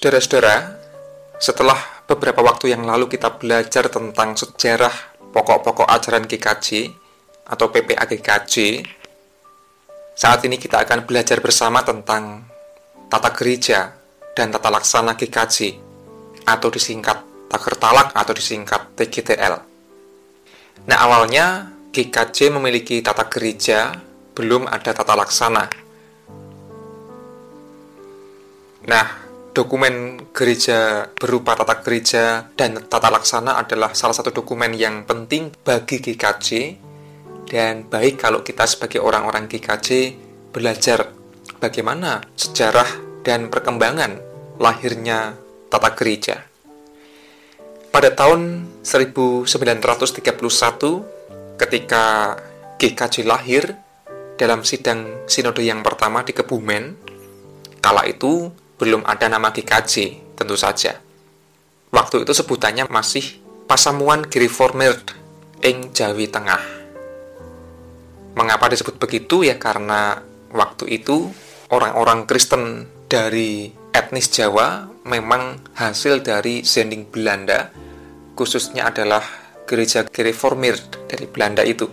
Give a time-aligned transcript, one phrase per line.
[0.00, 0.80] Saudara-saudara,
[1.36, 1.76] setelah
[2.08, 6.88] beberapa waktu yang lalu kita belajar tentang sejarah pokok-pokok ajaran GKJ
[7.44, 8.80] atau PPA GKJ,
[10.16, 12.48] saat ini kita akan belajar bersama tentang
[13.12, 13.92] tata gereja
[14.32, 15.76] dan tata laksana GKJ
[16.48, 17.20] atau disingkat
[17.52, 19.54] Taker Talak atau disingkat TGTL.
[20.88, 23.92] Nah, awalnya GKJ memiliki tata gereja,
[24.32, 25.68] belum ada tata laksana.
[28.88, 29.19] Nah,
[29.50, 35.98] dokumen gereja berupa tata gereja dan tata laksana adalah salah satu dokumen yang penting bagi
[35.98, 36.48] GKJ
[37.50, 39.88] dan baik kalau kita sebagai orang-orang GKJ
[40.54, 41.10] belajar
[41.58, 42.86] bagaimana sejarah
[43.26, 44.22] dan perkembangan
[44.62, 45.34] lahirnya
[45.66, 46.46] tata gereja.
[47.90, 49.50] Pada tahun 1931
[51.58, 52.38] ketika
[52.78, 53.74] GKJ lahir
[54.38, 56.96] dalam sidang sinode yang pertama di Kebumen,
[57.82, 58.48] kala itu
[58.80, 60.96] belum ada nama GKJ, tentu saja.
[61.92, 63.36] Waktu itu sebutannya masih
[63.68, 65.12] Pasamuan Gereformed
[65.60, 66.64] ing Jawi Tengah.
[68.34, 71.28] Mengapa disebut begitu ya karena waktu itu
[71.68, 77.68] orang-orang Kristen dari etnis Jawa memang hasil dari sending Belanda,
[78.32, 79.22] khususnya adalah
[79.68, 81.84] gereja Gereformed dari Belanda itu.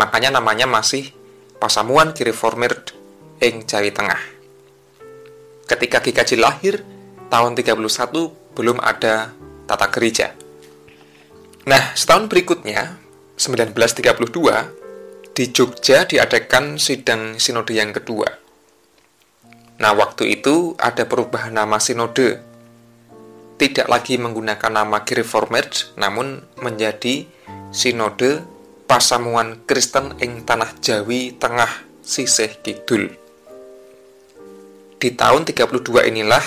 [0.00, 1.12] Makanya namanya masih
[1.60, 2.96] Pasamuan Gereformed
[3.44, 4.33] ing Jawi Tengah.
[5.64, 6.84] Ketika GKJ lahir,
[7.32, 7.80] tahun 31
[8.52, 9.32] belum ada
[9.64, 10.36] tata gereja.
[11.64, 13.00] Nah, setahun berikutnya,
[13.40, 18.28] 1932, di Jogja diadakan sidang sinode yang kedua.
[19.80, 22.44] Nah, waktu itu ada perubahan nama sinode.
[23.56, 27.24] Tidak lagi menggunakan nama Gereformed, namun menjadi
[27.74, 28.42] Sinode
[28.84, 33.23] Pasamuan Kristen ing Tanah Jawi Tengah Sisih Kidul
[34.98, 36.44] di tahun 32 inilah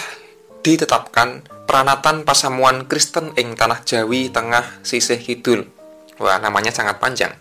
[0.63, 5.67] ditetapkan peranatan pasamuan Kristen ing Tanah Jawi Tengah Sisih Kidul.
[6.17, 7.35] Wah, namanya sangat panjang.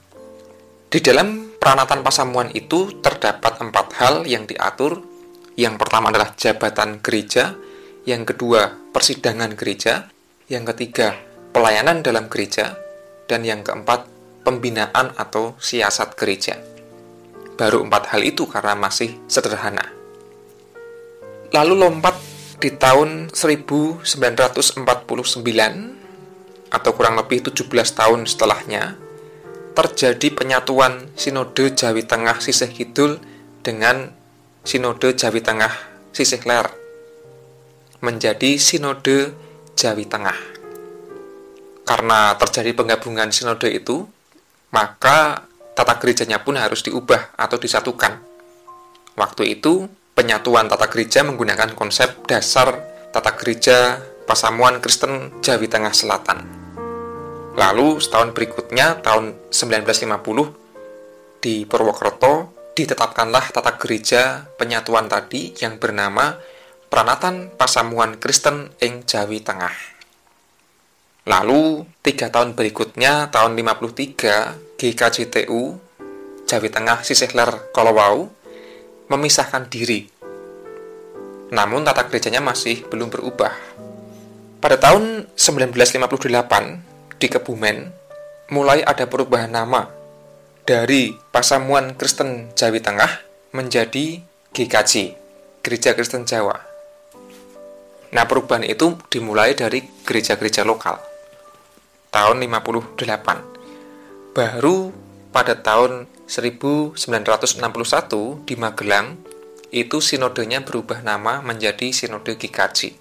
[0.87, 5.03] Di dalam peranatan pasamuan itu terdapat empat hal yang diatur.
[5.57, 7.57] Yang pertama adalah jabatan gereja,
[8.05, 10.13] yang kedua persidangan gereja,
[10.53, 11.17] yang ketiga
[11.57, 12.77] pelayanan dalam gereja,
[13.25, 14.05] dan yang keempat
[14.45, 16.61] pembinaan atau siasat gereja.
[17.57, 19.96] Baru empat hal itu karena masih sederhana.
[21.55, 22.17] Lalu lompat
[22.59, 24.83] di tahun 1949
[26.67, 28.97] atau kurang lebih 17 tahun setelahnya
[29.77, 33.21] terjadi penyatuan Sinode Jawi Tengah Sisih Kidul
[33.61, 34.09] dengan
[34.65, 35.71] Sinode Jawi Tengah
[36.17, 36.73] Sisih Ler
[38.01, 39.37] menjadi Sinode
[39.77, 40.57] Jawi Tengah.
[41.87, 44.11] Karena terjadi penggabungan sinode itu,
[44.75, 45.47] maka
[45.79, 48.19] tata gerejanya pun harus diubah atau disatukan.
[49.15, 49.87] Waktu itu
[50.27, 52.83] penyatuan tata gereja menggunakan konsep dasar
[53.15, 56.43] tata gereja Pasamuan Kristen Jawi Tengah Selatan.
[57.55, 66.35] Lalu setahun berikutnya tahun 1950 di Purwokerto ditetapkanlah tata gereja penyatuan tadi yang bernama
[66.91, 69.79] Pranatan Pasamuan Kristen ing Jawi Tengah.
[71.23, 75.63] Lalu tiga tahun berikutnya tahun 53 GKJTU
[76.51, 78.35] Jawi Tengah Sisihler Kolowau
[79.07, 80.16] memisahkan diri.
[81.51, 83.55] Namun tata gerejanya masih belum berubah.
[84.59, 87.77] Pada tahun 1958 di Kebumen
[88.51, 89.87] mulai ada perubahan nama
[90.67, 93.23] dari Pasamuan Kristen Jawi Tengah
[93.55, 94.19] menjadi
[94.51, 95.15] GKJ,
[95.63, 96.59] Gereja Kristen Jawa.
[98.11, 100.99] Nah, perubahan itu dimulai dari gereja-gereja lokal.
[102.11, 104.35] Tahun 58.
[104.35, 104.91] Baru
[105.31, 109.36] pada tahun 1961 di Magelang
[109.75, 112.95] itu sinodenya berubah nama menjadi Sinode GKJ.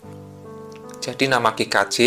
[1.01, 1.97] Jadi nama GKJ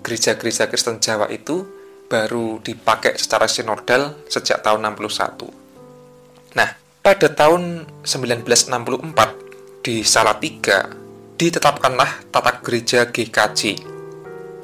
[0.00, 1.68] Gereja-gereja Kristen Jawa itu
[2.08, 6.56] baru dipakai secara sinodal sejak tahun 61.
[6.56, 6.70] Nah,
[7.04, 10.88] pada tahun 1964 di Salatiga
[11.36, 13.60] ditetapkanlah tata gereja GKJ.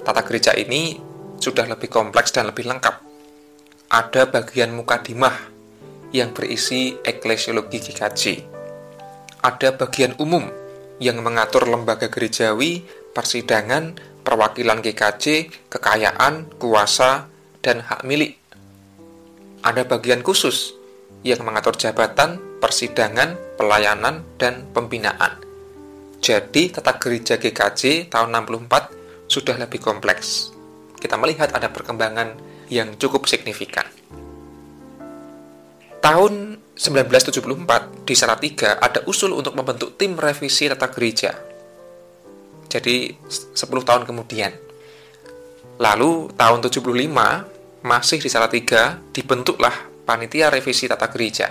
[0.02, 0.96] Tata gereja ini
[1.36, 2.96] sudah lebih kompleks dan lebih lengkap.
[3.92, 5.36] Ada bagian mukadimah
[6.16, 8.55] yang berisi eklesiologi GKJ.
[9.42, 10.48] Ada bagian umum
[11.02, 17.28] yang mengatur lembaga gerejawi, persidangan, perwakilan GKJ, kekayaan, kuasa,
[17.60, 18.40] dan hak milik.
[19.60, 20.72] Ada bagian khusus
[21.26, 25.36] yang mengatur jabatan, persidangan, pelayanan, dan pembinaan.
[26.22, 30.54] Jadi, tata gereja GKJ tahun 64 sudah lebih kompleks.
[30.96, 32.34] Kita melihat ada perkembangan
[32.72, 33.86] yang cukup signifikan
[36.06, 41.32] tahun 1974 di Salatiga ada usul untuk membentuk tim revisi tata gereja.
[42.68, 44.52] Jadi 10 tahun kemudian.
[45.80, 46.84] Lalu tahun 75
[47.80, 49.72] masih di Salatiga dibentuklah
[50.04, 51.48] panitia revisi tata gereja.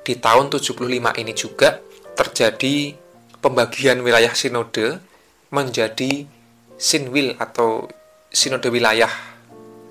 [0.00, 1.76] Di tahun 75 ini juga
[2.16, 2.96] terjadi
[3.44, 4.96] pembagian wilayah sinode
[5.52, 6.24] menjadi
[6.80, 7.84] sinwil atau
[8.32, 9.12] sinode wilayah.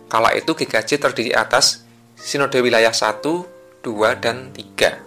[0.10, 1.86] Kala itu GKJ terdiri atas
[2.18, 3.53] sinode wilayah 1,
[3.84, 4.98] 2, dan 3.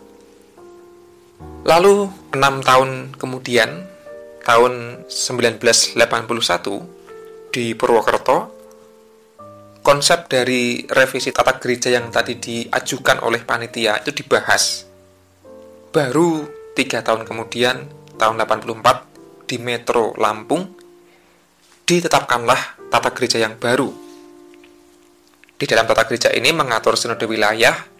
[1.64, 3.88] Lalu, enam tahun kemudian,
[4.44, 6.86] tahun 1981,
[7.50, 8.52] di Purwokerto,
[9.80, 14.84] konsep dari revisi tata gereja yang tadi diajukan oleh panitia itu dibahas.
[15.90, 16.44] Baru
[16.76, 17.88] tiga tahun kemudian,
[18.20, 20.68] tahun 84, di Metro Lampung,
[21.86, 23.88] ditetapkanlah tata gereja yang baru.
[25.56, 27.95] Di dalam tata gereja ini mengatur sinode wilayah,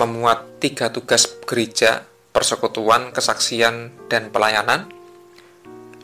[0.00, 4.88] memuat tiga tugas gereja, persekutuan, kesaksian, dan pelayanan,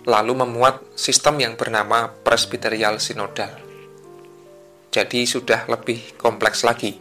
[0.04, 3.56] lalu memuat sistem yang bernama presbyterial sinodal.
[4.92, 7.00] Jadi sudah lebih kompleks lagi.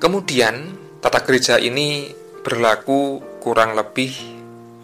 [0.00, 2.12] Kemudian, tata gereja ini
[2.44, 4.12] berlaku kurang lebih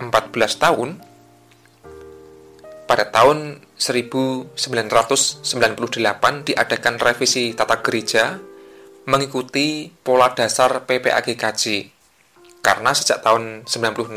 [0.00, 0.12] 14
[0.56, 0.90] tahun.
[2.86, 4.56] Pada tahun 1998
[6.48, 8.36] diadakan revisi tata gereja
[9.06, 11.94] mengikuti pola dasar PPAGKJ.
[12.60, 14.10] Karena sejak tahun 96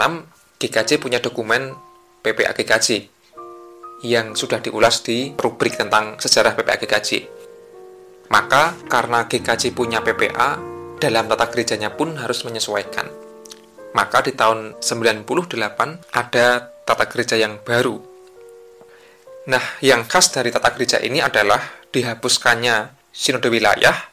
[0.58, 1.78] GKJ punya dokumen
[2.26, 3.08] PPA GKJ
[4.04, 7.10] yang sudah diulas di rubrik tentang sejarah PPA GKJ.
[8.34, 10.58] Maka karena GKJ punya PPA,
[11.00, 13.08] dalam tata gerejanya pun harus menyesuaikan.
[13.94, 16.48] Maka di tahun 98 ada
[16.84, 17.98] tata gereja yang baru.
[19.50, 24.09] Nah, yang khas dari tata gereja ini adalah dihapuskannya sinode wilayah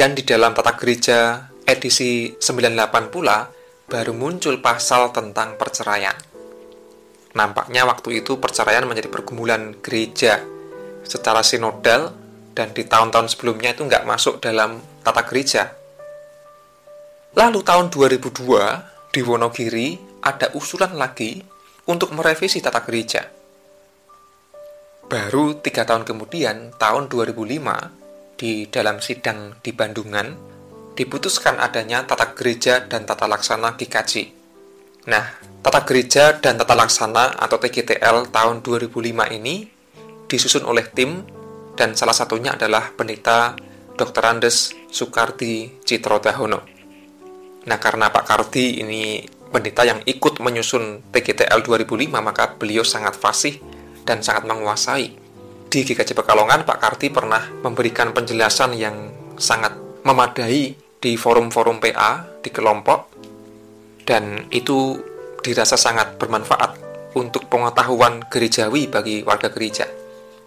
[0.00, 3.44] dan di dalam tata gereja edisi 98 pula
[3.84, 6.16] baru muncul pasal tentang perceraian.
[7.36, 10.40] Nampaknya waktu itu perceraian menjadi pergumulan gereja
[11.04, 12.16] secara sinodal
[12.56, 15.68] dan di tahun-tahun sebelumnya itu nggak masuk dalam tata gereja.
[17.36, 21.44] Lalu tahun 2002 di Wonogiri ada usulan lagi
[21.84, 23.28] untuk merevisi tata gereja.
[25.12, 27.99] Baru tiga tahun kemudian, tahun 2005,
[28.40, 30.32] di dalam sidang di Bandungan,
[30.96, 34.40] diputuskan adanya tata gereja dan tata laksana GKJ.
[35.08, 35.24] Nah,
[35.60, 39.00] Tata Gereja dan Tata Laksana atau TGTL tahun 2005
[39.32, 39.64] ini
[40.28, 41.24] disusun oleh tim
[41.72, 43.56] dan salah satunya adalah pendeta
[43.96, 44.24] Dr.
[44.24, 46.60] Andes Soekardi Citrodahono.
[47.64, 53.60] Nah, karena Pak Kardi ini pendeta yang ikut menyusun TGTL 2005, maka beliau sangat fasih
[54.04, 55.16] dan sangat menguasai.
[55.70, 59.70] Di GKJ Pekalongan, Pak Kardi pernah memberikan penjelasan yang sangat
[60.02, 63.06] memadai di forum-forum PA, di kelompok,
[64.02, 64.98] dan itu
[65.46, 66.74] dirasa sangat bermanfaat
[67.14, 69.86] untuk pengetahuan gerejawi bagi warga gereja.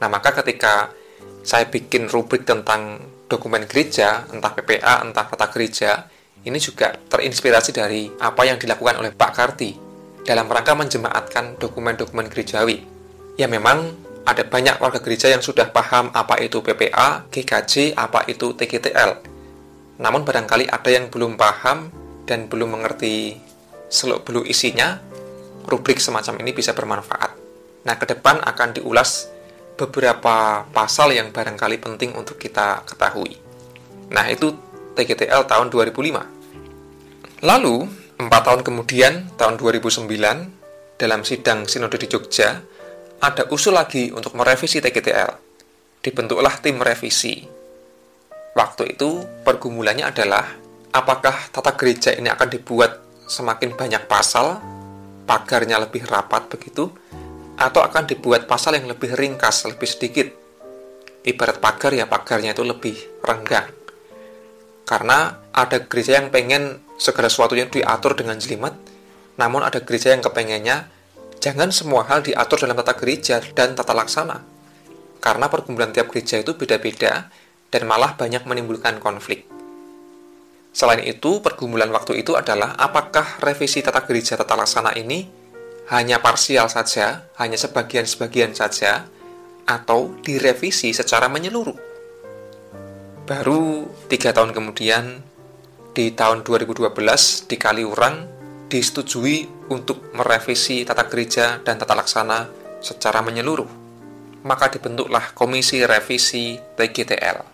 [0.03, 0.91] Nah, maka ketika
[1.39, 2.99] saya bikin rubrik tentang
[3.31, 6.03] dokumen gereja, entah PPA, entah tata gereja,
[6.43, 9.71] ini juga terinspirasi dari apa yang dilakukan oleh Pak Karti
[10.27, 12.83] dalam rangka menjemaatkan dokumen-dokumen gerejawi.
[13.39, 18.55] Ya memang ada banyak warga gereja yang sudah paham apa itu PPA, GKJ, apa itu
[18.55, 19.19] TGTL.
[19.99, 21.91] Namun barangkali ada yang belum paham
[22.23, 23.35] dan belum mengerti
[23.91, 24.97] seluk beluk isinya,
[25.67, 27.31] rubrik semacam ini bisa bermanfaat.
[27.83, 29.27] Nah, ke depan akan diulas
[29.75, 33.35] beberapa pasal yang barangkali penting untuk kita ketahui.
[34.13, 34.55] Nah, itu
[34.95, 37.43] TGTL tahun 2005.
[37.43, 37.75] Lalu,
[38.23, 40.07] empat tahun kemudian, tahun 2009,
[40.95, 42.63] dalam sidang Sinode di Jogja,
[43.23, 45.31] ada usul lagi untuk merevisi TGTL.
[46.03, 47.47] Dibentuklah tim revisi.
[48.51, 50.43] Waktu itu, pergumulannya adalah
[50.91, 54.59] apakah tata gereja ini akan dibuat semakin banyak pasal,
[55.23, 56.91] pagarnya lebih rapat begitu,
[57.55, 60.27] atau akan dibuat pasal yang lebih ringkas, lebih sedikit.
[61.23, 63.71] Ibarat pagar ya pagarnya itu lebih renggang.
[64.83, 68.75] Karena ada gereja yang pengen segala sesuatu yang diatur dengan jelimet,
[69.39, 70.91] namun ada gereja yang kepengennya
[71.43, 74.39] jangan semua hal diatur dalam tata gereja dan tata laksana.
[75.19, 77.27] Karena pergumulan tiap gereja itu beda-beda
[77.67, 79.43] dan malah banyak menimbulkan konflik.
[80.71, 85.27] Selain itu, pergumulan waktu itu adalah apakah revisi tata gereja tata laksana ini
[85.91, 89.03] hanya parsial saja, hanya sebagian-sebagian saja,
[89.67, 91.75] atau direvisi secara menyeluruh.
[93.27, 95.19] Baru tiga tahun kemudian,
[95.91, 96.89] di tahun 2012
[97.51, 98.42] di Kaliurang
[98.73, 102.49] disetujui untuk merevisi tata gereja dan tata laksana
[102.81, 103.69] secara menyeluruh.
[104.41, 107.53] Maka dibentuklah Komisi Revisi TGTL.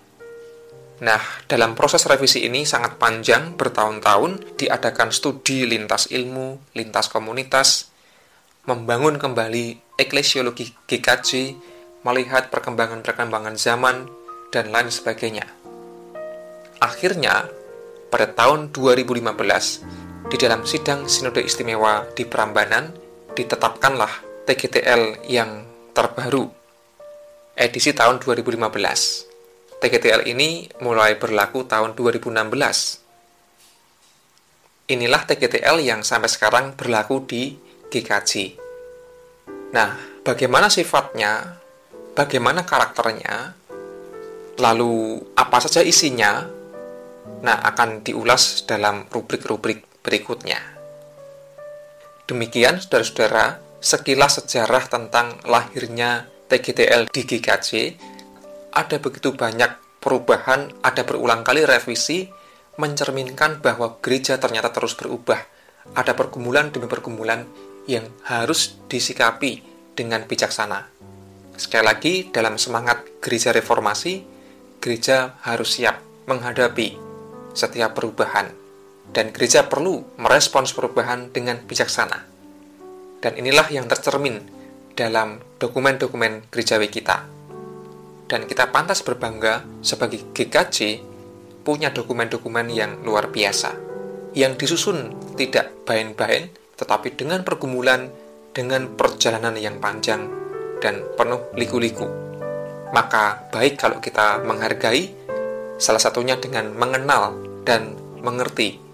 [1.00, 7.88] Nah, dalam proses revisi ini sangat panjang, bertahun-tahun, diadakan studi lintas ilmu, lintas komunitas,
[8.68, 11.56] membangun kembali eklesiologi GKJ,
[12.04, 14.12] melihat perkembangan-perkembangan zaman,
[14.52, 15.48] dan lain sebagainya.
[16.84, 17.48] Akhirnya,
[18.12, 19.99] pada tahun 2015,
[20.30, 22.94] di dalam sidang Sinode Istimewa di Prambanan,
[23.34, 26.46] ditetapkanlah TGTL yang terbaru,
[27.58, 29.82] edisi tahun 2015.
[29.82, 32.46] TGTL ini mulai berlaku tahun 2016.
[34.94, 37.58] Inilah TGTL yang sampai sekarang berlaku di
[37.90, 38.54] GKJ.
[39.74, 41.58] Nah, bagaimana sifatnya,
[42.14, 43.58] bagaimana karakternya,
[44.62, 46.46] lalu apa saja isinya,
[47.42, 50.60] nah akan diulas dalam rubrik-rubrik berikutnya.
[52.30, 57.70] Demikian saudara-saudara, sekilas sejarah tentang lahirnya TGTL di GKJ,
[58.74, 62.30] ada begitu banyak perubahan, ada berulang kali revisi,
[62.78, 65.42] mencerminkan bahwa gereja ternyata terus berubah.
[65.98, 67.44] Ada pergumulan demi pergumulan
[67.90, 69.66] yang harus disikapi
[69.98, 70.86] dengan bijaksana.
[71.58, 74.24] Sekali lagi, dalam semangat gereja reformasi,
[74.80, 76.96] gereja harus siap menghadapi
[77.52, 78.54] setiap perubahan,
[79.14, 82.26] dan gereja perlu merespons perubahan dengan bijaksana.
[83.20, 84.40] Dan inilah yang tercermin
[84.96, 87.26] dalam dokumen-dokumen gerejawi kita.
[88.30, 91.02] Dan kita pantas berbangga sebagai GKJ
[91.66, 93.74] punya dokumen-dokumen yang luar biasa,
[94.38, 98.08] yang disusun tidak bain-bain, tetapi dengan pergumulan,
[98.54, 100.30] dengan perjalanan yang panjang
[100.80, 102.08] dan penuh liku-liku.
[102.94, 105.12] Maka baik kalau kita menghargai,
[105.82, 108.89] salah satunya dengan mengenal dan mengerti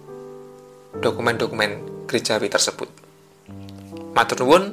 [0.99, 2.87] dokumen-dokumen gerejawi tersebut.
[4.15, 4.63] Matur nuwun,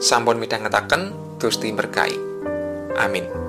[0.00, 2.16] sampun midhangetaken Gusti berkahi.
[3.00, 3.39] Amin.